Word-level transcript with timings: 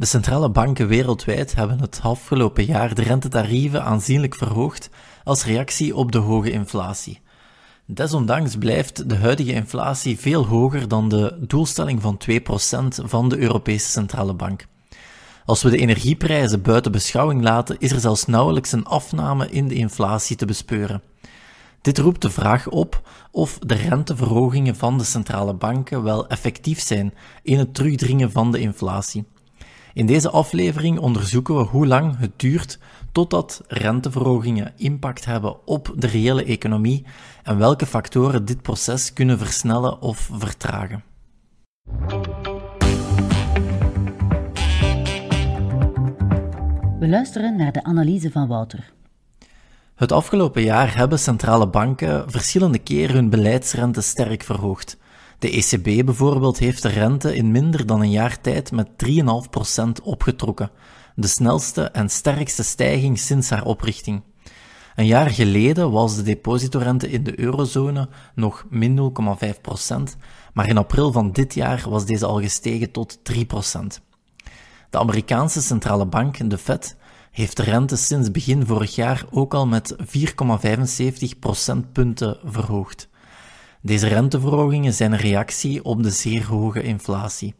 De 0.00 0.06
centrale 0.06 0.50
banken 0.50 0.86
wereldwijd 0.86 1.54
hebben 1.54 1.80
het 1.80 2.00
afgelopen 2.02 2.64
jaar 2.64 2.94
de 2.94 3.02
rentetarieven 3.02 3.84
aanzienlijk 3.84 4.34
verhoogd 4.34 4.90
als 5.24 5.44
reactie 5.44 5.96
op 5.96 6.12
de 6.12 6.18
hoge 6.18 6.50
inflatie. 6.50 7.20
Desondanks 7.86 8.56
blijft 8.56 9.08
de 9.08 9.16
huidige 9.16 9.52
inflatie 9.52 10.18
veel 10.18 10.46
hoger 10.46 10.88
dan 10.88 11.08
de 11.08 11.36
doelstelling 11.40 12.02
van 12.02 12.20
2% 12.30 12.34
van 13.04 13.28
de 13.28 13.38
Europese 13.38 13.88
Centrale 13.90 14.34
Bank. 14.34 14.66
Als 15.44 15.62
we 15.62 15.70
de 15.70 15.78
energieprijzen 15.78 16.62
buiten 16.62 16.92
beschouwing 16.92 17.42
laten, 17.42 17.76
is 17.78 17.92
er 17.92 18.00
zelfs 18.00 18.26
nauwelijks 18.26 18.72
een 18.72 18.86
afname 18.86 19.50
in 19.50 19.68
de 19.68 19.74
inflatie 19.74 20.36
te 20.36 20.46
bespeuren. 20.46 21.02
Dit 21.80 21.98
roept 21.98 22.22
de 22.22 22.30
vraag 22.30 22.68
op 22.68 23.08
of 23.30 23.58
de 23.58 23.74
renteverhogingen 23.74 24.76
van 24.76 24.98
de 24.98 25.04
centrale 25.04 25.54
banken 25.54 26.02
wel 26.02 26.28
effectief 26.28 26.80
zijn 26.80 27.14
in 27.42 27.58
het 27.58 27.74
terugdringen 27.74 28.30
van 28.30 28.52
de 28.52 28.60
inflatie. 28.60 29.24
In 29.94 30.06
deze 30.06 30.30
aflevering 30.30 30.98
onderzoeken 30.98 31.56
we 31.56 31.62
hoe 31.62 31.86
lang 31.86 32.18
het 32.18 32.30
duurt 32.36 32.78
totdat 33.12 33.62
renteverhogingen 33.68 34.72
impact 34.76 35.24
hebben 35.24 35.66
op 35.66 35.92
de 35.96 36.06
reële 36.06 36.44
economie 36.44 37.06
en 37.42 37.58
welke 37.58 37.86
factoren 37.86 38.44
dit 38.44 38.62
proces 38.62 39.12
kunnen 39.12 39.38
versnellen 39.38 40.00
of 40.00 40.30
vertragen. 40.32 41.02
We 46.98 47.08
luisteren 47.08 47.56
naar 47.56 47.72
de 47.72 47.84
analyse 47.84 48.30
van 48.30 48.48
Wouter. 48.48 48.92
Het 49.94 50.12
afgelopen 50.12 50.62
jaar 50.62 50.96
hebben 50.96 51.18
centrale 51.18 51.68
banken 51.68 52.30
verschillende 52.30 52.78
keren 52.78 53.14
hun 53.14 53.30
beleidsrente 53.30 54.00
sterk 54.00 54.42
verhoogd. 54.42 54.98
De 55.40 55.50
ECB 55.50 56.04
bijvoorbeeld 56.04 56.58
heeft 56.58 56.82
de 56.82 56.88
rente 56.88 57.36
in 57.36 57.50
minder 57.50 57.86
dan 57.86 58.00
een 58.00 58.10
jaar 58.10 58.40
tijd 58.40 58.72
met 58.72 58.88
3,5% 59.06 60.02
opgetrokken, 60.02 60.70
de 61.14 61.26
snelste 61.26 61.82
en 61.82 62.08
sterkste 62.08 62.62
stijging 62.62 63.18
sinds 63.18 63.50
haar 63.50 63.64
oprichting. 63.64 64.22
Een 64.94 65.06
jaar 65.06 65.30
geleden 65.30 65.90
was 65.90 66.16
de 66.16 66.22
depositorente 66.22 67.10
in 67.10 67.22
de 67.22 67.40
eurozone 67.40 68.08
nog 68.34 68.66
min 68.70 69.12
0,5%, 69.82 69.94
maar 70.52 70.68
in 70.68 70.78
april 70.78 71.12
van 71.12 71.32
dit 71.32 71.54
jaar 71.54 71.84
was 71.88 72.06
deze 72.06 72.26
al 72.26 72.40
gestegen 72.40 72.90
tot 72.90 73.18
3%. 73.32 73.32
De 74.90 74.98
Amerikaanse 74.98 75.62
centrale 75.62 76.06
bank, 76.06 76.50
de 76.50 76.58
Fed, 76.58 76.96
heeft 77.30 77.56
de 77.56 77.62
rente 77.62 77.96
sinds 77.96 78.30
begin 78.30 78.66
vorig 78.66 78.94
jaar 78.94 79.24
ook 79.30 79.54
al 79.54 79.66
met 79.66 79.96
4,75 79.98 81.38
procentpunten 81.38 82.38
verhoogd. 82.44 83.09
Deze 83.82 84.06
renteverhogingen 84.06 84.94
zijn 84.94 85.12
een 85.12 85.18
reactie 85.18 85.84
op 85.84 86.02
de 86.02 86.10
zeer 86.10 86.46
hoge 86.46 86.82
inflatie. 86.82 87.54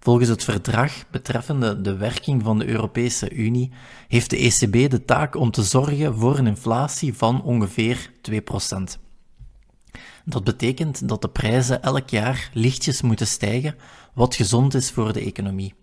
Volgens 0.00 0.28
het 0.28 0.44
verdrag 0.44 0.92
betreffende 1.10 1.80
de 1.80 1.96
werking 1.96 2.42
van 2.42 2.58
de 2.58 2.66
Europese 2.66 3.30
Unie 3.30 3.72
heeft 4.08 4.30
de 4.30 4.36
ECB 4.36 4.90
de 4.90 5.04
taak 5.04 5.36
om 5.36 5.50
te 5.50 5.62
zorgen 5.62 6.18
voor 6.18 6.38
een 6.38 6.46
inflatie 6.46 7.14
van 7.14 7.42
ongeveer 7.42 8.10
2%. 8.30 9.00
Dat 10.24 10.44
betekent 10.44 11.08
dat 11.08 11.22
de 11.22 11.28
prijzen 11.28 11.82
elk 11.82 12.08
jaar 12.08 12.50
lichtjes 12.52 13.02
moeten 13.02 13.26
stijgen, 13.26 13.76
wat 14.14 14.34
gezond 14.34 14.74
is 14.74 14.90
voor 14.90 15.12
de 15.12 15.20
economie. 15.20 15.74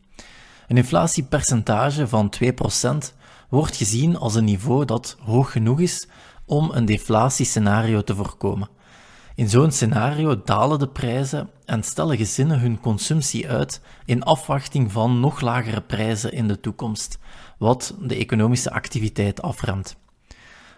Een 0.67 0.77
inflatiepercentage 0.77 2.07
van 2.07 2.33
2% 2.43 3.13
wordt 3.49 3.75
gezien 3.75 4.17
als 4.17 4.35
een 4.35 4.43
niveau 4.43 4.85
dat 4.85 5.17
hoog 5.19 5.51
genoeg 5.51 5.79
is 5.79 6.07
om 6.45 6.71
een 6.71 6.85
deflatiescenario 6.85 8.01
te 8.01 8.15
voorkomen. 8.15 8.69
In 9.39 9.49
zo'n 9.49 9.71
scenario 9.71 10.41
dalen 10.43 10.79
de 10.79 10.87
prijzen 10.87 11.49
en 11.65 11.83
stellen 11.83 12.17
gezinnen 12.17 12.59
hun 12.59 12.79
consumptie 12.79 13.49
uit 13.49 13.81
in 14.05 14.23
afwachting 14.23 14.91
van 14.91 15.19
nog 15.19 15.41
lagere 15.41 15.81
prijzen 15.81 16.31
in 16.31 16.47
de 16.47 16.59
toekomst, 16.59 17.19
wat 17.57 17.95
de 18.01 18.15
economische 18.15 18.71
activiteit 18.71 19.41
afremt. 19.41 19.95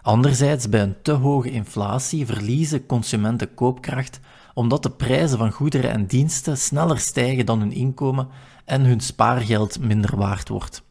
Anderzijds, 0.02 0.70
bij 0.70 0.82
een 0.82 1.02
te 1.02 1.12
hoge 1.12 1.52
inflatie 1.52 2.26
verliezen 2.26 2.86
consumenten 2.86 3.54
koopkracht 3.54 4.20
omdat 4.54 4.84
de 4.84 4.92
prijzen 4.92 5.38
van 5.38 5.52
goederen 5.52 5.92
en 5.92 6.06
diensten 6.06 6.58
sneller 6.58 7.00
stijgen 7.00 7.46
dan 7.46 7.60
hun 7.60 7.72
inkomen 7.72 8.28
en 8.66 8.82
hun 8.82 9.00
spaargeld 9.00 9.80
minder 9.80 10.18
waard 10.18 10.50
wordt. 10.50 10.84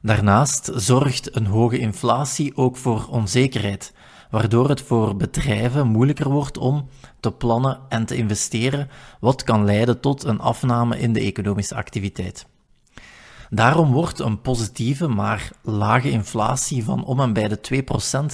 Daarnaast 0.00 0.70
zorgt 0.74 1.36
een 1.36 1.46
hoge 1.46 1.78
inflatie 1.78 2.56
ook 2.56 2.76
voor 2.76 3.06
onzekerheid, 3.10 3.92
waardoor 4.32 4.68
het 4.68 4.82
voor 4.82 5.16
bedrijven 5.16 5.86
moeilijker 5.86 6.28
wordt 6.28 6.58
om 6.58 6.88
te 7.20 7.32
plannen 7.32 7.78
en 7.88 8.06
te 8.06 8.16
investeren, 8.16 8.88
wat 9.20 9.42
kan 9.42 9.64
leiden 9.64 10.00
tot 10.00 10.24
een 10.24 10.40
afname 10.40 10.98
in 10.98 11.12
de 11.12 11.20
economische 11.20 11.74
activiteit. 11.74 12.46
Daarom 13.50 13.92
wordt 13.92 14.18
een 14.18 14.40
positieve, 14.40 15.08
maar 15.08 15.50
lage 15.62 16.10
inflatie 16.10 16.84
van 16.84 17.04
om 17.04 17.20
en 17.20 17.32
bij 17.32 17.48
de 17.48 17.84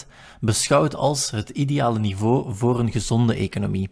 2% 0.04 0.08
beschouwd 0.40 0.94
als 0.94 1.30
het 1.30 1.48
ideale 1.48 1.98
niveau 1.98 2.54
voor 2.54 2.80
een 2.80 2.90
gezonde 2.90 3.34
economie. 3.34 3.90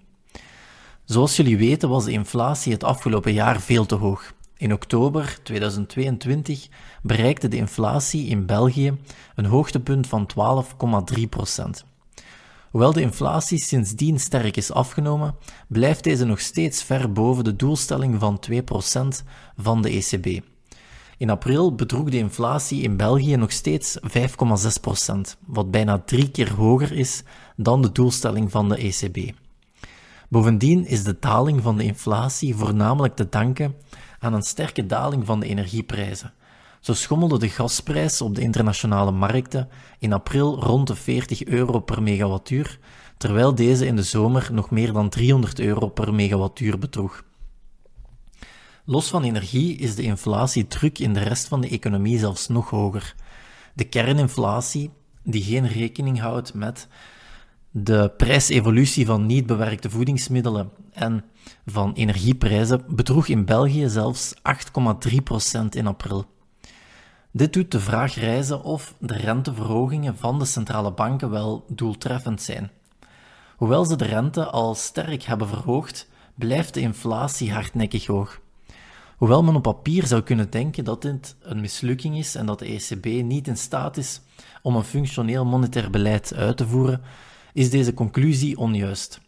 Zoals 1.05 1.37
jullie 1.37 1.59
weten 1.59 1.89
was 1.89 2.05
de 2.05 2.13
inflatie 2.13 2.73
het 2.73 2.85
afgelopen 2.85 3.33
jaar 3.33 3.61
veel 3.61 3.87
te 3.87 3.95
hoog. 3.95 4.33
In 4.57 4.73
oktober 4.73 5.39
2022 5.43 6.69
bereikte 7.03 7.49
de 7.49 7.57
inflatie 7.57 8.27
in 8.27 8.47
België 8.47 8.97
een 9.35 9.47
hoogtepunt 9.47 10.07
van 10.07 10.29
12,3 11.17 11.23
Hoewel 12.77 12.95
de 12.95 13.01
inflatie 13.01 13.59
sindsdien 13.59 14.21
sterk 14.21 14.57
is 14.57 14.73
afgenomen, 14.73 15.35
blijft 15.69 16.05
deze 16.05 16.25
nog 16.25 16.41
steeds 16.41 16.83
ver 16.83 17.13
boven 17.13 17.45
de 17.45 17.57
doelstelling 17.57 18.21
van 18.21 18.41
2% 18.51 19.25
van 19.57 19.83
de 19.83 19.91
ECB. 19.91 20.45
In 21.17 21.31
april 21.31 21.75
bedroeg 21.75 22.11
de 22.11 22.19
inflatie 22.19 22.83
in 22.83 22.97
België 22.97 23.37
nog 23.37 23.53
steeds 23.53 23.99
5,6% 24.01 25.39
wat 25.47 25.71
bijna 25.71 25.99
drie 25.99 26.31
keer 26.31 26.53
hoger 26.53 26.93
is 26.93 27.23
dan 27.57 27.83
de 27.83 27.93
doelstelling 27.93 28.51
van 28.51 28.69
de 28.69 28.77
ECB. 28.77 29.33
Bovendien 30.29 30.87
is 30.87 31.05
de 31.05 31.17
daling 31.21 31.63
van 31.63 31.77
de 31.77 31.85
inflatie 31.85 32.55
voornamelijk 32.55 33.17
te 33.17 33.29
danken 33.29 33.75
aan 34.19 34.35
een 34.35 34.43
sterke 34.43 34.87
daling 34.87 35.27
van 35.27 35.41
de 35.41 35.47
energieprijzen. 35.47 36.33
Zo 36.87 36.95
schommelde 36.95 37.39
de 37.39 37.49
gasprijs 37.49 38.21
op 38.21 38.35
de 38.35 38.41
internationale 38.41 39.11
markten 39.11 39.69
in 39.99 40.13
april 40.13 40.61
rond 40.61 40.87
de 40.87 40.97
40 40.97 41.45
euro 41.45 41.81
per 41.81 42.03
megawattuur, 42.03 42.79
terwijl 43.17 43.55
deze 43.55 43.87
in 43.87 43.97
de 43.97 44.03
zomer 44.03 44.49
nog 44.53 44.71
meer 44.71 44.93
dan 44.93 45.09
300 45.09 45.61
euro 45.61 45.89
per 45.89 46.15
megawattuur 46.15 46.79
bedroeg. 46.79 47.25
Los 48.85 49.09
van 49.09 49.23
energie 49.23 49.77
is 49.77 49.95
de 49.95 50.03
inflatiedruk 50.03 50.99
in 50.99 51.15
de 51.15 51.21
rest 51.21 51.49
van 51.49 51.61
de 51.61 51.69
economie 51.69 52.19
zelfs 52.19 52.49
nog 52.49 52.71
hoger. 52.71 53.15
De 53.75 53.85
kerninflatie, 53.85 54.91
die 55.23 55.43
geen 55.43 55.69
rekening 55.69 56.21
houdt 56.21 56.55
met 56.55 56.89
de 57.71 58.13
prijsevolutie 58.17 59.07
van 59.07 59.27
niet 59.27 59.47
bewerkte 59.47 59.91
voedingsmiddelen 59.91 60.71
en 60.93 61.25
van 61.65 61.93
energieprijzen 61.93 62.85
bedroeg 62.89 63.27
in 63.29 63.45
België 63.45 63.89
zelfs 63.89 64.35
8,3% 64.35 65.69
in 65.71 65.87
april. 65.87 66.35
Dit 67.37 67.53
doet 67.53 67.71
de 67.71 67.81
vraag 67.81 68.15
reizen 68.15 68.63
of 68.63 68.95
de 68.99 69.15
renteverhogingen 69.15 70.17
van 70.17 70.39
de 70.39 70.45
centrale 70.45 70.93
banken 70.93 71.31
wel 71.31 71.65
doeltreffend 71.69 72.43
zijn. 72.43 72.71
Hoewel 73.57 73.85
ze 73.85 73.97
de 73.97 74.05
rente 74.05 74.45
al 74.45 74.75
sterk 74.75 75.23
hebben 75.23 75.49
verhoogd, 75.49 76.09
blijft 76.35 76.75
de 76.75 76.81
inflatie 76.81 77.53
hardnekkig 77.53 78.07
hoog. 78.07 78.41
Hoewel 79.17 79.43
men 79.43 79.57
op 79.57 79.63
papier 79.63 80.07
zou 80.07 80.23
kunnen 80.23 80.51
denken 80.51 80.85
dat 80.85 81.03
dit 81.03 81.37
een 81.41 81.61
mislukking 81.61 82.19
is 82.19 82.35
en 82.35 82.47
dat 82.47 82.59
de 82.59 82.67
ECB 82.67 83.23
niet 83.23 83.49
in 83.49 83.57
staat 83.57 83.97
is 83.97 84.21
om 84.63 84.77
een 84.77 84.85
functioneel 84.85 85.45
monetair 85.45 85.91
beleid 85.91 86.35
uit 86.35 86.57
te 86.57 86.67
voeren, 86.67 87.03
is 87.53 87.71
deze 87.71 87.95
conclusie 87.95 88.59
onjuist. 88.59 89.21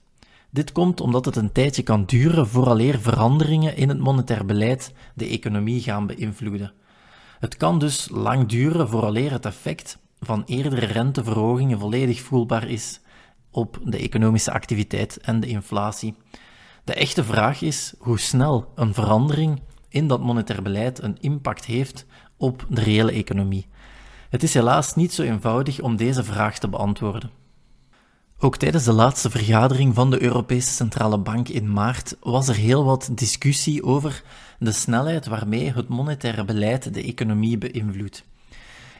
Dit 0.50 0.72
komt 0.72 1.00
omdat 1.00 1.25
het 1.25 1.37
een 1.37 1.52
tijdje 1.52 1.82
kan 1.82 2.04
duren 2.04 2.49
vooraleer 2.49 3.00
veranderingen 3.00 3.76
in 3.76 3.88
het 3.88 3.99
monetair 3.99 4.44
beleid 4.44 4.93
de 5.14 5.26
economie 5.26 5.82
gaan 5.82 6.06
beïnvloeden. 6.06 6.72
Het 7.38 7.56
kan 7.56 7.79
dus 7.79 8.08
lang 8.08 8.49
duren 8.49 8.88
vooraleer 8.88 9.32
het 9.32 9.46
effect 9.46 9.99
van 10.20 10.43
eerdere 10.46 10.87
renteverhogingen 10.87 11.79
volledig 11.79 12.20
voelbaar 12.20 12.69
is 12.69 13.00
op 13.50 13.79
de 13.85 13.99
economische 13.99 14.52
activiteit 14.52 15.17
en 15.20 15.40
de 15.40 15.46
inflatie. 15.46 16.17
De 16.85 16.94
echte 16.94 17.25
vraag 17.25 17.62
is 17.62 17.94
hoe 17.99 18.19
snel 18.19 18.73
een 18.75 18.94
verandering 18.94 19.61
in 19.88 20.08
dat 20.08 20.20
monetair 20.20 20.62
beleid 20.62 21.02
een 21.02 21.17
impact 21.20 21.64
heeft 21.64 22.06
op 22.37 22.67
de 22.69 22.81
reële 22.81 23.12
economie. 23.12 23.69
Het 24.31 24.43
is 24.43 24.55
helaas 24.55 24.94
niet 24.94 25.12
zo 25.12 25.23
eenvoudig 25.23 25.81
om 25.81 25.96
deze 25.96 26.25
vraag 26.25 26.58
te 26.58 26.69
beantwoorden. 26.69 27.31
Ook 28.40 28.56
tijdens 28.56 28.85
de 28.85 28.93
laatste 28.93 29.31
vergadering 29.31 29.94
van 29.94 30.11
de 30.11 30.23
Europese 30.23 30.70
Centrale 30.70 31.19
Bank 31.19 31.49
in 31.49 31.73
maart 31.73 32.17
was 32.20 32.49
er 32.49 32.55
heel 32.55 32.85
wat 32.85 33.11
discussie 33.12 33.85
over 33.85 34.23
de 34.58 34.73
snelheid 34.73 35.26
waarmee 35.26 35.73
het 35.73 35.88
monetaire 35.88 36.44
beleid 36.44 36.94
de 36.94 37.02
economie 37.02 37.58
beïnvloedt. 37.58 38.25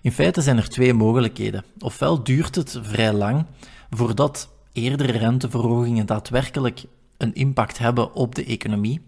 In 0.02 0.12
feite 0.12 0.40
zijn 0.40 0.56
er 0.56 0.69
twee 0.69 0.94
mogelijkheden. 0.94 1.64
Ofwel 1.79 2.25
duurt 2.25 2.55
het 2.55 2.79
vrij 2.82 3.12
lang 3.12 3.46
voordat 3.90 4.49
eerdere 4.73 5.12
renteverhogingen 5.12 6.06
daadwerkelijk 6.06 6.85
een 7.17 7.35
impact 7.35 7.79
hebben 7.79 8.14
op 8.14 8.35
de 8.35 8.44
economie. 8.44 9.00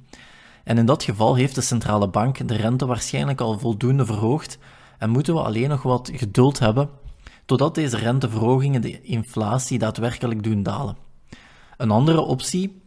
En 0.64 0.78
in 0.78 0.86
dat 0.86 1.02
geval 1.02 1.34
heeft 1.34 1.54
de 1.54 1.60
centrale 1.60 2.08
bank 2.08 2.48
de 2.48 2.56
rente 2.56 2.86
waarschijnlijk 2.86 3.40
al 3.40 3.58
voldoende 3.58 4.06
verhoogd 4.06 4.58
en 4.98 5.10
moeten 5.10 5.34
we 5.34 5.42
alleen 5.42 5.68
nog 5.68 5.82
wat 5.82 6.10
geduld 6.14 6.58
hebben 6.58 6.88
totdat 7.50 7.74
deze 7.74 7.96
renteverhogingen 7.96 8.80
de 8.80 9.00
inflatie 9.00 9.78
daadwerkelijk 9.78 10.42
doen 10.42 10.62
dalen. 10.62 10.96
Een 11.76 11.90
andere 11.90 12.20
optie 12.20 12.82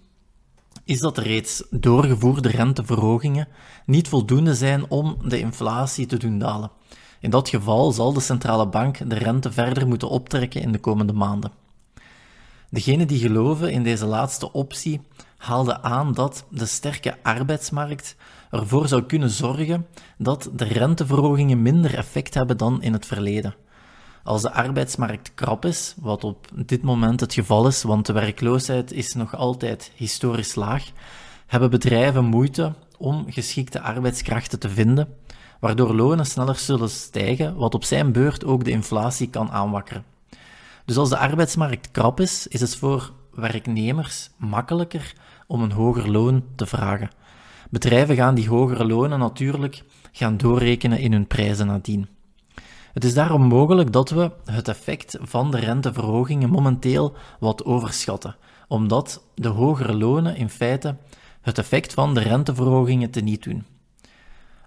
is 0.83 0.99
dat 0.99 1.15
de 1.15 1.21
reeds 1.21 1.63
doorgevoerde 1.69 2.49
renteverhogingen 2.49 3.47
niet 3.85 4.07
voldoende 4.07 4.55
zijn 4.55 4.89
om 4.89 5.17
de 5.27 5.39
inflatie 5.39 6.05
te 6.05 6.17
doen 6.17 6.39
dalen. 6.39 6.71
In 7.19 7.29
dat 7.29 7.49
geval 7.49 7.91
zal 7.91 8.13
de 8.13 8.19
centrale 8.19 8.67
bank 8.67 9.09
de 9.09 9.15
rente 9.15 9.51
verder 9.51 9.87
moeten 9.87 10.09
optrekken 10.09 10.61
in 10.61 10.71
de 10.71 10.79
komende 10.79 11.13
maanden. 11.13 11.51
Degenen 12.69 13.07
die 13.07 13.19
geloven 13.19 13.71
in 13.71 13.83
deze 13.83 14.05
laatste 14.05 14.51
optie 14.51 15.01
haalden 15.37 15.83
aan 15.83 16.13
dat 16.13 16.45
de 16.49 16.65
sterke 16.65 17.17
arbeidsmarkt 17.23 18.15
ervoor 18.51 18.87
zou 18.87 19.03
kunnen 19.03 19.29
zorgen 19.29 19.87
dat 20.17 20.49
de 20.53 20.65
renteverhogingen 20.65 21.61
minder 21.61 21.95
effect 21.95 22.33
hebben 22.33 22.57
dan 22.57 22.81
in 22.81 22.93
het 22.93 23.05
verleden. 23.05 23.55
Als 24.23 24.41
de 24.41 24.51
arbeidsmarkt 24.51 25.31
krap 25.33 25.65
is, 25.65 25.93
wat 25.97 26.23
op 26.23 26.47
dit 26.55 26.81
moment 26.81 27.19
het 27.19 27.33
geval 27.33 27.67
is, 27.67 27.83
want 27.83 28.05
de 28.05 28.13
werkloosheid 28.13 28.91
is 28.91 29.13
nog 29.13 29.35
altijd 29.35 29.91
historisch 29.95 30.55
laag, 30.55 30.91
hebben 31.47 31.69
bedrijven 31.69 32.25
moeite 32.25 32.73
om 32.97 33.25
geschikte 33.29 33.81
arbeidskrachten 33.81 34.59
te 34.59 34.69
vinden, 34.69 35.13
waardoor 35.59 35.95
lonen 35.95 36.25
sneller 36.25 36.55
zullen 36.55 36.89
stijgen, 36.89 37.55
wat 37.55 37.73
op 37.73 37.83
zijn 37.83 38.11
beurt 38.11 38.45
ook 38.45 38.63
de 38.63 38.71
inflatie 38.71 39.29
kan 39.29 39.51
aanwakkeren. 39.51 40.03
Dus 40.85 40.97
als 40.97 41.09
de 41.09 41.17
arbeidsmarkt 41.17 41.91
krap 41.91 42.19
is, 42.19 42.47
is 42.47 42.61
het 42.61 42.75
voor 42.75 43.11
werknemers 43.31 44.29
makkelijker 44.37 45.13
om 45.47 45.61
een 45.61 45.71
hoger 45.71 46.11
loon 46.11 46.43
te 46.55 46.65
vragen. 46.65 47.09
Bedrijven 47.69 48.15
gaan 48.15 48.35
die 48.35 48.49
hogere 48.49 48.85
lonen 48.85 49.19
natuurlijk 49.19 49.83
gaan 50.11 50.37
doorrekenen 50.37 50.99
in 50.99 51.11
hun 51.11 51.27
prijzen 51.27 51.67
nadien. 51.67 52.12
Het 52.93 53.03
is 53.03 53.13
daarom 53.13 53.41
mogelijk 53.41 53.91
dat 53.91 54.09
we 54.09 54.31
het 54.45 54.67
effect 54.67 55.17
van 55.21 55.51
de 55.51 55.59
renteverhogingen 55.59 56.49
momenteel 56.49 57.13
wat 57.39 57.65
overschatten, 57.65 58.35
omdat 58.67 59.23
de 59.35 59.47
hogere 59.47 59.93
lonen 59.93 60.35
in 60.35 60.49
feite 60.49 60.95
het 61.41 61.57
effect 61.57 61.93
van 61.93 62.13
de 62.13 62.19
renteverhogingen 62.19 63.09
teniet 63.09 63.43
doen. 63.43 63.65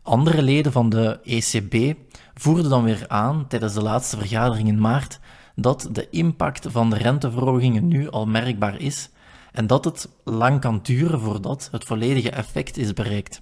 Andere 0.02 0.42
leden 0.42 0.72
van 0.72 0.88
de 0.88 1.18
ECB 1.24 1.96
voerden 2.34 2.70
dan 2.70 2.84
weer 2.84 3.04
aan 3.08 3.46
tijdens 3.48 3.74
de 3.74 3.82
laatste 3.82 4.16
vergadering 4.16 4.68
in 4.68 4.80
maart 4.80 5.20
dat 5.54 5.88
de 5.92 6.10
impact 6.10 6.66
van 6.70 6.90
de 6.90 6.96
renteverhogingen 6.96 7.88
nu 7.88 8.10
al 8.10 8.26
merkbaar 8.26 8.80
is 8.80 9.10
en 9.52 9.66
dat 9.66 9.84
het 9.84 10.08
lang 10.24 10.60
kan 10.60 10.80
duren 10.82 11.20
voordat 11.20 11.68
het 11.72 11.84
volledige 11.84 12.30
effect 12.30 12.76
is 12.76 12.92
bereikt. 12.92 13.40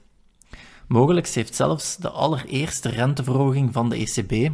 Mogelijk 0.89 1.29
heeft 1.29 1.55
zelfs 1.55 1.97
de 1.97 2.11
allereerste 2.11 2.89
renteverhoging 2.89 3.73
van 3.73 3.89
de 3.89 3.97
ECB 3.97 4.53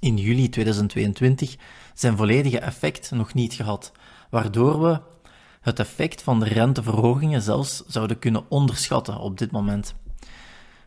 in 0.00 0.16
juli 0.16 0.48
2022 0.48 1.56
zijn 1.94 2.16
volledige 2.16 2.58
effect 2.58 3.10
nog 3.10 3.34
niet 3.34 3.54
gehad, 3.54 3.92
waardoor 4.30 4.82
we 4.82 5.00
het 5.60 5.78
effect 5.78 6.22
van 6.22 6.40
de 6.40 6.46
renteverhogingen 6.46 7.42
zelfs 7.42 7.82
zouden 7.86 8.18
kunnen 8.18 8.44
onderschatten 8.48 9.18
op 9.18 9.38
dit 9.38 9.50
moment. 9.50 9.94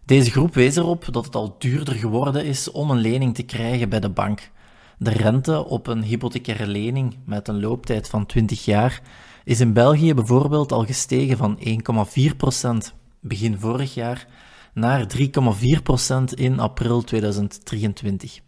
Deze 0.05 0.31
groep 0.31 0.53
wees 0.53 0.75
erop 0.75 1.05
dat 1.11 1.25
het 1.25 1.35
al 1.35 1.55
duurder 1.59 1.93
geworden 1.93 2.45
is 2.45 2.71
om 2.71 2.91
een 2.91 2.97
lening 2.97 3.35
te 3.35 3.43
krijgen 3.43 3.89
bij 3.89 3.99
de 3.99 4.09
bank. 4.09 4.51
De 4.97 5.09
rente 5.09 5.65
op 5.65 5.87
een 5.87 6.03
hypothecaire 6.03 6.67
lening 6.67 7.17
met 7.25 7.47
een 7.47 7.59
looptijd 7.59 8.09
van 8.09 8.25
20 8.25 8.65
jaar 8.65 9.01
is 9.43 9.59
in 9.59 9.73
België 9.73 10.13
bijvoorbeeld 10.13 10.71
al 10.71 10.85
gestegen 10.85 11.37
van 11.37 11.59
1,4% 12.91 12.95
begin 13.19 13.59
vorig 13.59 13.93
jaar 13.93 14.27
naar 14.73 15.07
3,4% 15.17 16.23
in 16.33 16.59
april 16.59 17.01
2023. 17.01 18.39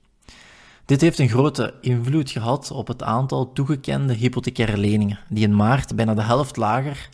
Dit 0.85 1.01
heeft 1.01 1.19
een 1.19 1.29
grote 1.29 1.73
invloed 1.81 2.29
gehad 2.29 2.71
op 2.71 2.87
het 2.87 3.03
aantal 3.03 3.53
toegekende 3.53 4.13
hypothecaire 4.13 4.77
leningen, 4.77 5.19
die 5.29 5.43
in 5.43 5.55
maart 5.55 5.95
bijna 5.95 6.13
de 6.13 6.21
helft 6.21 6.57
lager 6.57 7.09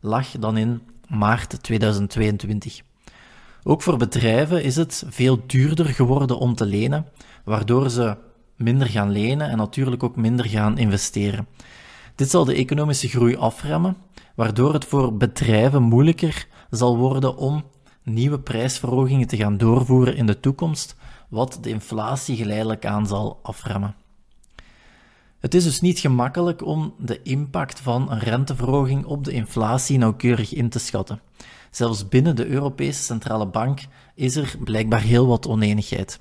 lag 0.00 0.30
dan 0.30 0.56
in 0.56 0.80
maart 1.08 1.62
2022. 1.62 2.80
Ook 3.62 3.82
voor 3.82 3.96
bedrijven 3.96 4.62
is 4.62 4.76
het 4.76 5.04
veel 5.08 5.42
duurder 5.46 5.86
geworden 5.86 6.38
om 6.38 6.54
te 6.54 6.66
lenen, 6.66 7.06
waardoor 7.44 7.90
ze 7.90 8.16
minder 8.56 8.86
gaan 8.86 9.10
lenen 9.10 9.50
en 9.50 9.56
natuurlijk 9.56 10.02
ook 10.02 10.16
minder 10.16 10.48
gaan 10.48 10.78
investeren. 10.78 11.46
Dit 12.14 12.30
zal 12.30 12.44
de 12.44 12.54
economische 12.54 13.08
groei 13.08 13.36
afremmen, 13.36 13.96
waardoor 14.34 14.72
het 14.72 14.84
voor 14.84 15.16
bedrijven 15.16 15.82
moeilijker 15.82 16.46
zal 16.70 16.96
worden 16.96 17.36
om 17.36 17.64
nieuwe 18.02 18.38
prijsverhogingen 18.38 19.26
te 19.26 19.36
gaan 19.36 19.56
doorvoeren 19.56 20.16
in 20.16 20.26
de 20.26 20.40
toekomst, 20.40 20.96
wat 21.28 21.58
de 21.60 21.70
inflatie 21.70 22.36
geleidelijk 22.36 22.86
aan 22.86 23.06
zal 23.06 23.38
afremmen. 23.42 23.94
Het 25.38 25.54
is 25.54 25.64
dus 25.64 25.80
niet 25.80 25.98
gemakkelijk 25.98 26.64
om 26.64 26.94
de 26.98 27.22
impact 27.22 27.80
van 27.80 28.10
een 28.10 28.18
renteverhoging 28.18 29.04
op 29.04 29.24
de 29.24 29.32
inflatie 29.32 29.98
nauwkeurig 29.98 30.54
in 30.54 30.68
te 30.68 30.78
schatten. 30.78 31.20
Zelfs 31.70 32.08
binnen 32.08 32.36
de 32.36 32.46
Europese 32.46 33.02
Centrale 33.02 33.46
Bank 33.46 33.80
is 34.14 34.36
er 34.36 34.56
blijkbaar 34.64 35.00
heel 35.00 35.26
wat 35.26 35.46
oneenigheid. 35.46 36.20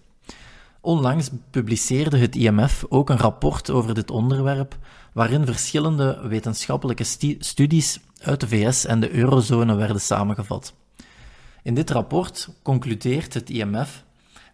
Onlangs 0.81 1.29
publiceerde 1.51 2.17
het 2.17 2.35
IMF 2.35 2.85
ook 2.89 3.09
een 3.09 3.17
rapport 3.17 3.69
over 3.69 3.93
dit 3.93 4.11
onderwerp, 4.11 4.77
waarin 5.13 5.45
verschillende 5.45 6.27
wetenschappelijke 6.27 7.03
studies 7.39 7.99
uit 8.21 8.39
de 8.39 8.47
VS 8.47 8.85
en 8.85 8.99
de 8.99 9.11
eurozone 9.11 9.75
werden 9.75 10.01
samengevat. 10.01 10.73
In 11.63 11.73
dit 11.73 11.89
rapport 11.89 12.49
concludeert 12.61 13.33
het 13.33 13.49
IMF 13.49 14.03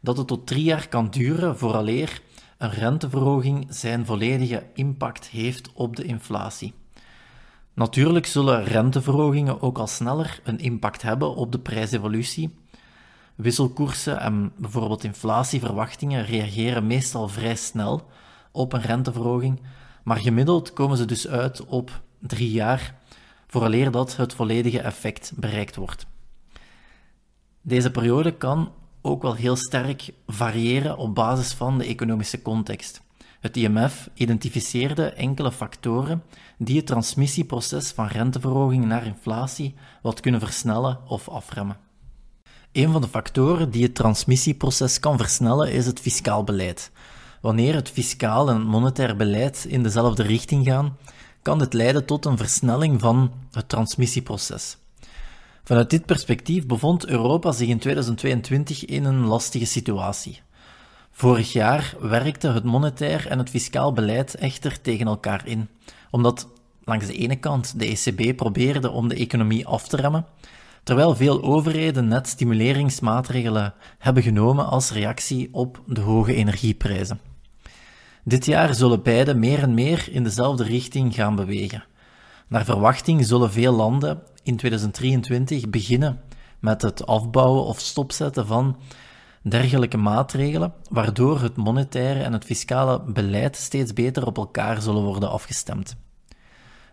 dat 0.01 0.17
het 0.17 0.27
tot 0.27 0.48
drie 0.48 0.63
jaar 0.63 0.88
kan 0.88 1.10
duren 1.10 1.58
vooraleer 1.58 2.22
een 2.58 2.70
renteverhoging 2.70 3.67
zijn 3.70 4.05
volledige 4.05 4.63
impact 4.74 5.27
heeft 5.27 5.72
op 5.74 5.96
de 5.96 6.03
inflatie. 6.03 6.74
Natuurlijk 7.74 8.25
zullen 8.25 8.63
renteverhogingen 8.63 9.62
ook 9.62 9.77
al 9.77 9.88
sneller 9.88 10.39
een 10.43 10.60
impact 10.60 11.01
hebben 11.01 11.36
op 11.36 11.51
de 11.51 11.60
prijsevolutie. 11.60 12.55
Wisselkoersen 13.36 14.20
en 14.20 14.51
bijvoorbeeld 14.58 15.03
inflatieverwachtingen 15.03 16.25
reageren 16.25 16.88
meestal 16.88 17.27
vrij 17.27 17.55
snel 17.55 18.10
op 18.51 18.74
een 18.74 18.81
renteverhoging, 18.81 19.62
maar 20.03 20.17
gemiddeld 20.17 20.74
komen 20.74 20.98
ze 20.98 21.05
dus 21.05 21.27
uit 21.27 21.65
op 21.65 22.01
drie 22.20 22.51
jaar, 22.51 23.00
vooraleer 23.48 23.91
dat 23.91 24.15
het 24.15 24.34
volledige 24.34 24.79
effect 24.79 25.34
bereikt 25.36 25.75
wordt. 25.75 26.05
Deze 27.62 27.91
periode 27.91 28.31
kan 28.38 28.72
ook 29.01 29.22
wel 29.22 29.36
heel 29.36 29.55
sterk 29.55 30.13
variëren 30.27 30.98
op 30.98 31.15
basis 31.15 31.53
van 31.53 31.77
de 31.77 31.86
economische 31.86 32.41
context. 32.41 33.01
Het 33.39 33.58
IMF 33.58 34.10
identificeerde 34.13 35.05
enkele 35.05 35.51
factoren 35.51 36.24
die 36.58 36.77
het 36.77 36.86
transmissieproces 36.86 37.91
van 37.91 38.08
renteverhoging 38.08 38.86
naar 38.86 39.05
inflatie 39.05 39.75
wat 40.01 40.20
kunnen 40.20 40.39
versnellen 40.39 41.00
of 41.08 41.29
afremmen. 41.29 41.77
Een 42.72 42.91
van 42.91 43.01
de 43.01 43.08
factoren 43.08 43.72
die 43.72 43.84
het 43.84 43.96
transmissieproces 43.96 45.00
kan 45.00 45.17
versnellen 45.17 45.72
is 45.72 45.86
het 45.86 46.00
fiscaal 46.00 46.43
beleid. 46.43 46.91
Wanneer 47.41 47.74
het 47.74 47.89
fiscaal 47.89 48.50
en 48.50 48.55
het 48.55 48.67
monetair 48.67 49.15
beleid 49.15 49.65
in 49.67 49.84
dezelfde 49.84 50.24
richting 50.24 50.65
gaan, 50.65 50.98
kan 51.41 51.60
dit 51.60 51.74
leiden 51.74 52.05
tot 52.05 52.25
een 52.25 52.38
versnelling 52.38 53.00
van 53.00 53.31
het 53.51 53.70
transmissieproces. 53.70 54.77
Vanuit 55.63 55.89
dit 55.89 56.06
perspectief 56.06 56.65
bevond 56.65 57.06
Europa 57.08 57.51
zich 57.51 57.68
in 57.68 57.80
2022 57.80 58.86
in 58.86 59.06
een 59.06 59.25
lastige 59.25 59.65
situatie. 59.65 60.41
Vorig 61.12 61.51
jaar 61.53 61.96
werkte 62.00 62.48
het 62.48 62.63
monetair 62.63 63.27
en 63.27 63.38
het 63.38 63.50
fiscaal 63.50 63.94
beleid 63.94 64.36
echter 64.36 64.82
tegen 64.82 65.08
elkaar 65.08 65.48
in, 65.48 65.70
omdat 66.12 66.48
langs 66.84 67.06
de 67.06 67.13
ene 67.13 67.36
kant 67.36 67.80
de 67.80 67.86
ECB 67.86 68.36
probeerde 68.36 68.89
om 68.89 69.08
de 69.08 69.15
economie 69.15 69.68
af 69.68 69.88
te 69.88 69.98
remmen, 69.98 70.25
terwijl 70.84 71.15
veel 71.15 71.44
overheden 71.44 72.08
net 72.08 72.27
stimuleringsmaatregelen 72.27 73.74
hebben 73.98 74.24
genomen 74.24 74.65
als 74.65 74.91
reactie 74.91 75.50
op 75.51 75.82
de 75.86 76.01
hoge 76.01 76.36
energieprijzen. 76.36 77.20
Dit 78.24 78.46
jaar 78.46 78.74
zullen 78.74 79.03
beide 79.03 79.34
meer 79.34 79.60
en 79.60 79.74
meer 79.74 80.08
in 80.12 80.24
dezelfde 80.24 80.63
richting 80.63 81.13
gaan 81.13 81.36
bewegen. 81.36 81.84
Naar 82.51 82.65
verwachting 82.65 83.25
zullen 83.25 83.51
veel 83.51 83.74
landen 83.74 84.24
in 84.43 84.58
2023 84.58 85.70
beginnen 85.70 86.22
met 86.60 86.81
het 86.81 87.05
afbouwen 87.05 87.63
of 87.63 87.79
stopzetten 87.79 88.48
van 88.48 88.77
dergelijke 89.41 89.98
maatregelen, 89.98 90.74
waardoor 90.89 91.41
het 91.41 91.55
monetaire 91.55 92.24
en 92.24 92.34
het 92.34 92.46
fiscale 92.46 93.01
beleid 93.01 93.55
steeds 93.55 93.93
beter 93.93 94.25
op 94.25 94.38
elkaar 94.38 94.81
zullen 94.81 95.03
worden 95.03 95.29
afgestemd. 95.29 95.96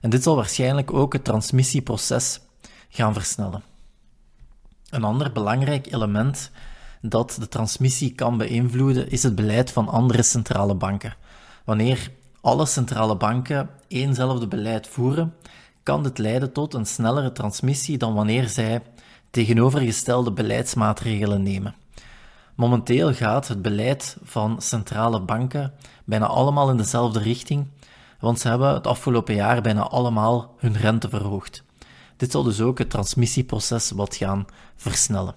En 0.01 0.11
dit 0.11 0.23
zal 0.23 0.37
waarschijnlijk 0.37 0.93
ook 0.93 1.13
het 1.13 1.25
transmissieproces 1.25 2.41
gaan 2.89 3.13
versnellen. 3.13 3.63
Een 4.91 5.05
ander 5.05 5.33
belangrijk 5.33 5.93
element 5.93 6.51
dat 7.01 7.37
de 7.41 7.49
transmissie 7.49 8.15
kan 8.15 8.37
beïnvloeden 8.37 9.11
is 9.11 9.23
het 9.23 9.35
beleid 9.35 9.71
van 9.71 9.89
andere 9.89 10.23
centrale 10.23 10.75
banken. 10.75 11.17
Wanneer 11.65 12.11
alle 12.49 12.67
centrale 12.67 13.17
banken 13.17 13.71
éénzelfde 13.89 14.49
beleid 14.49 14.89
voeren, 14.89 15.35
kan 15.83 16.03
dit 16.03 16.19
leiden 16.19 16.53
tot 16.53 16.75
een 16.75 16.87
snellere 16.87 17.33
transmissie 17.33 17.99
dan 17.99 18.15
wanneer 18.15 18.49
zij 18.49 18.83
tegenovergestelde 19.31 20.33
beleidsmaatregelen 20.33 21.43
nemen. 21.43 21.75
Momenteel 22.55 23.13
gaat 23.15 23.49
het 23.49 23.63
beleid 23.63 24.17
van 24.23 24.63
centrale 24.63 25.21
banken 25.21 25.73
bijna 26.05 26.27
allemaal 26.27 26.71
in 26.71 26.77
dezelfde 26.77 27.19
richting, 27.19 27.67
want 28.21 28.41
ze 28.41 28.49
hebben 28.49 28.75
het 28.75 28.87
afgelopen 28.87 29.35
jaar 29.35 29.61
bijna 29.61 29.83
allemaal 29.83 30.55
hun 30.59 30.77
rente 30.77 31.09
verhoogd. 31.09 31.63
Dit 32.17 32.31
zal 32.31 32.43
dus 32.43 32.61
ook 32.61 32.79
het 32.79 32.91
transmissieproces 32.91 33.91
wat 33.91 34.17
gaan 34.17 34.47
versnellen. 34.77 35.35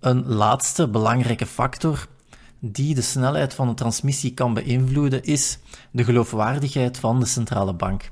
Een 0.00 0.26
laatste 0.26 0.88
belangrijke 0.88 1.46
factor 1.46 2.06
die 2.58 2.94
de 2.94 3.02
snelheid 3.02 3.54
van 3.54 3.68
de 3.68 3.74
transmissie 3.74 4.34
kan 4.34 4.54
beïnvloeden 4.54 5.22
is 5.22 5.58
de 5.90 6.04
geloofwaardigheid 6.04 6.98
van 6.98 7.20
de 7.20 7.26
centrale 7.26 7.74
bank. 7.74 8.10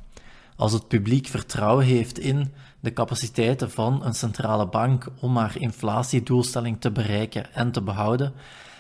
Als 0.57 0.73
het 0.73 0.89
publiek 0.89 1.27
vertrouwen 1.27 1.85
heeft 1.85 2.19
in 2.19 2.53
de 2.81 2.93
capaciteiten 2.93 3.71
van 3.71 4.05
een 4.05 4.15
centrale 4.15 4.67
bank 4.67 5.07
om 5.21 5.37
haar 5.37 5.57
inflatiedoelstelling 5.59 6.81
te 6.81 6.91
bereiken 6.91 7.55
en 7.55 7.73
te 7.73 7.83
behouden, 7.83 8.33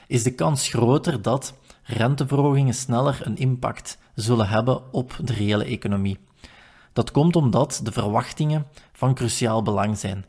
is 0.06 0.22
de 0.22 0.34
kans 0.34 0.68
groter 0.68 1.22
dat 1.22 1.54
renteverhogingen 1.82 2.74
sneller 2.74 3.20
een 3.22 3.36
impact 3.36 3.98
zullen 4.14 4.48
hebben 4.48 4.92
op 4.92 5.16
de 5.22 5.32
reële 5.32 5.64
economie. 5.64 6.18
Dat 6.92 7.10
komt 7.10 7.36
omdat 7.36 7.80
de 7.82 7.92
verwachtingen 7.92 8.66
van 8.92 9.14
cruciaal 9.14 9.62
belang 9.62 9.98
zijn. 9.98 10.24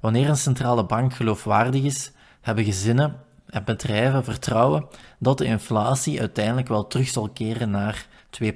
Wanneer 0.00 0.28
een 0.28 0.36
centrale 0.36 0.84
bank 0.84 1.14
geloofwaardig 1.14 1.82
is, 1.82 2.12
hebben 2.40 2.64
gezinnen 2.64 3.04
en 3.04 3.27
bedrijven 3.64 4.24
vertrouwen 4.24 4.86
dat 5.18 5.38
de 5.38 5.44
inflatie 5.44 6.20
uiteindelijk 6.20 6.68
wel 6.68 6.86
terug 6.86 7.08
zal 7.08 7.28
keren 7.28 7.70
naar 7.70 8.06
2%. 8.30 8.46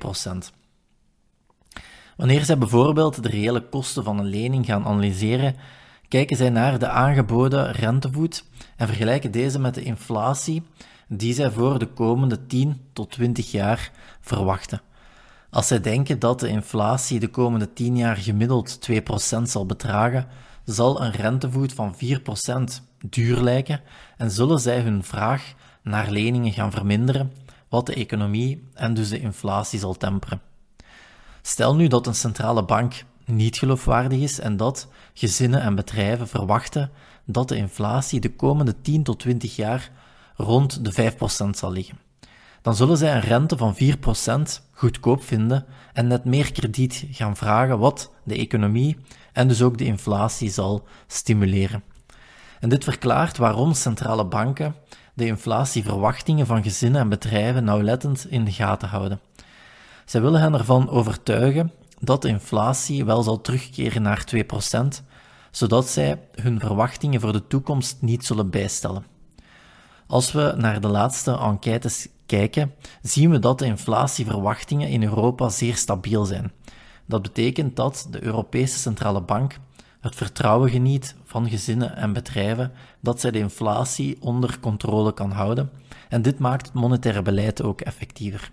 Wanneer 2.16 2.44
zij 2.44 2.58
bijvoorbeeld 2.58 3.22
de 3.22 3.28
reële 3.28 3.68
kosten 3.68 4.04
van 4.04 4.18
een 4.18 4.26
lening 4.26 4.66
gaan 4.66 4.84
analyseren, 4.84 5.56
kijken 6.08 6.36
zij 6.36 6.50
naar 6.50 6.78
de 6.78 6.88
aangeboden 6.88 7.72
rentevoet 7.72 8.44
en 8.76 8.86
vergelijken 8.86 9.30
deze 9.30 9.58
met 9.58 9.74
de 9.74 9.82
inflatie 9.82 10.62
die 11.08 11.34
zij 11.34 11.50
voor 11.50 11.78
de 11.78 11.86
komende 11.86 12.46
10 12.46 12.80
tot 12.92 13.10
20 13.10 13.50
jaar 13.50 13.90
verwachten. 14.20 14.80
Als 15.50 15.66
zij 15.66 15.80
denken 15.80 16.18
dat 16.18 16.40
de 16.40 16.48
inflatie 16.48 17.20
de 17.20 17.28
komende 17.28 17.72
10 17.72 17.96
jaar 17.96 18.16
gemiddeld 18.16 18.78
2% 18.90 19.42
zal 19.42 19.66
bedragen, 19.66 20.26
zal 20.64 21.02
een 21.02 21.10
rentevoet 21.10 21.72
van 21.72 21.94
4% 21.94 21.98
duur 23.04 23.40
lijken 23.40 23.80
en 24.16 24.30
zullen 24.30 24.60
zij 24.60 24.80
hun 24.80 25.04
vraag 25.04 25.54
naar 25.82 26.10
leningen 26.10 26.52
gaan 26.52 26.70
verminderen, 26.70 27.32
wat 27.68 27.86
de 27.86 27.94
economie 27.94 28.68
en 28.74 28.94
dus 28.94 29.08
de 29.08 29.20
inflatie 29.20 29.78
zal 29.78 29.94
temperen. 29.94 30.40
Stel 31.42 31.74
nu 31.74 31.86
dat 31.86 32.06
een 32.06 32.14
centrale 32.14 32.64
bank 32.64 33.04
niet 33.24 33.56
geloofwaardig 33.56 34.18
is 34.18 34.40
en 34.40 34.56
dat 34.56 34.88
gezinnen 35.14 35.60
en 35.60 35.74
bedrijven 35.74 36.28
verwachten 36.28 36.90
dat 37.24 37.48
de 37.48 37.56
inflatie 37.56 38.20
de 38.20 38.34
komende 38.34 38.80
10 38.80 39.02
tot 39.02 39.18
20 39.18 39.56
jaar 39.56 39.90
rond 40.36 40.84
de 40.84 41.12
5% 41.12 41.16
zal 41.50 41.72
liggen. 41.72 41.98
Dan 42.62 42.74
zullen 42.74 42.96
zij 42.96 43.14
een 43.14 43.20
rente 43.20 43.56
van 43.56 43.76
4% 43.76 44.62
goedkoop 44.72 45.22
vinden 45.22 45.64
en 45.92 46.06
net 46.06 46.24
meer 46.24 46.52
krediet 46.52 47.06
gaan 47.10 47.36
vragen, 47.36 47.78
wat 47.78 48.12
de 48.24 48.36
economie 48.36 48.96
en 49.32 49.48
dus 49.48 49.62
ook 49.62 49.78
de 49.78 49.84
inflatie 49.84 50.50
zal 50.50 50.84
stimuleren. 51.06 51.82
En 52.62 52.68
dit 52.68 52.84
verklaart 52.84 53.36
waarom 53.36 53.74
centrale 53.74 54.24
banken 54.24 54.74
de 55.14 55.26
inflatieverwachtingen 55.26 56.46
van 56.46 56.62
gezinnen 56.62 57.00
en 57.00 57.08
bedrijven 57.08 57.64
nauwlettend 57.64 58.26
in 58.28 58.44
de 58.44 58.52
gaten 58.52 58.88
houden. 58.88 59.20
Zij 60.04 60.20
willen 60.20 60.40
hen 60.40 60.54
ervan 60.54 60.88
overtuigen 60.88 61.72
dat 62.00 62.22
de 62.22 62.28
inflatie 62.28 63.04
wel 63.04 63.22
zal 63.22 63.40
terugkeren 63.40 64.02
naar 64.02 64.24
2%, 64.34 65.04
zodat 65.50 65.88
zij 65.88 66.20
hun 66.34 66.60
verwachtingen 66.60 67.20
voor 67.20 67.32
de 67.32 67.46
toekomst 67.46 67.96
niet 68.00 68.24
zullen 68.24 68.50
bijstellen. 68.50 69.06
Als 70.06 70.32
we 70.32 70.54
naar 70.56 70.80
de 70.80 70.88
laatste 70.88 71.38
enquêtes 71.38 72.08
kijken, 72.26 72.74
zien 73.02 73.30
we 73.30 73.38
dat 73.38 73.58
de 73.58 73.66
inflatieverwachtingen 73.66 74.88
in 74.88 75.02
Europa 75.02 75.48
zeer 75.48 75.76
stabiel 75.76 76.24
zijn. 76.24 76.52
Dat 77.06 77.22
betekent 77.22 77.76
dat 77.76 78.06
de 78.10 78.22
Europese 78.24 78.78
Centrale 78.78 79.20
Bank 79.20 79.58
het 80.02 80.14
vertrouwen 80.14 80.70
geniet 80.70 81.14
van 81.24 81.48
gezinnen 81.48 81.96
en 81.96 82.12
bedrijven 82.12 82.72
dat 83.00 83.20
zij 83.20 83.30
de 83.30 83.38
inflatie 83.38 84.16
onder 84.20 84.60
controle 84.60 85.14
kan 85.14 85.30
houden, 85.30 85.70
en 86.08 86.22
dit 86.22 86.38
maakt 86.38 86.66
het 86.66 86.74
monetaire 86.74 87.22
beleid 87.22 87.62
ook 87.62 87.80
effectiever. 87.80 88.50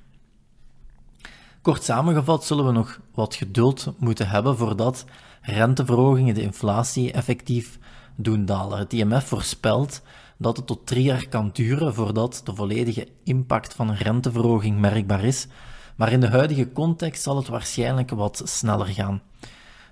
Kort 1.61 1.83
samengevat 1.83 2.45
zullen 2.45 2.65
we 2.65 2.71
nog 2.71 2.99
wat 3.13 3.35
geduld 3.35 3.93
moeten 3.97 4.29
hebben 4.29 4.57
voordat 4.57 5.05
renteverhogingen 5.41 6.35
de 6.35 6.41
inflatie 6.41 7.11
effectief 7.11 7.79
doen 8.15 8.45
dalen. 8.45 8.79
Het 8.79 8.93
IMF 8.93 9.27
voorspelt 9.27 10.01
dat 10.37 10.57
het 10.57 10.67
tot 10.67 10.87
drie 10.87 11.03
jaar 11.03 11.27
kan 11.27 11.49
duren 11.53 11.93
voordat 11.93 12.41
de 12.43 12.55
volledige 12.55 13.07
impact 13.23 13.73
van 13.73 13.89
een 13.89 13.97
renteverhoging 13.97 14.79
merkbaar 14.79 15.23
is, 15.23 15.47
maar 15.95 16.11
in 16.11 16.19
de 16.19 16.27
huidige 16.27 16.71
context 16.71 17.23
zal 17.23 17.37
het 17.37 17.47
waarschijnlijk 17.47 18.09
wat 18.09 18.41
sneller 18.45 18.87
gaan. 18.87 19.21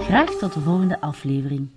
Graag 0.00 0.30
tot 0.30 0.52
de 0.52 0.60
volgende 0.60 1.00
aflevering. 1.00 1.68